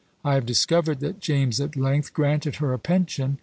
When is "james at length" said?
1.19-2.11